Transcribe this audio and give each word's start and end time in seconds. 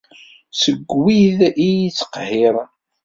Seg 0.61 0.79
wid 1.03 1.39
i 1.47 1.51
iyi-ittqehhiren! 1.69 2.71